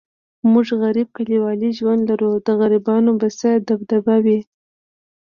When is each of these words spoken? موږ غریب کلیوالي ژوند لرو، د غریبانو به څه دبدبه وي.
موږ 0.51 0.67
غریب 0.83 1.07
کلیوالي 1.17 1.69
ژوند 1.79 2.01
لرو، 2.09 2.31
د 2.47 2.47
غریبانو 2.59 3.11
به 3.19 3.27
څه 3.39 3.49
دبدبه 3.67 4.15
وي. 4.25 4.39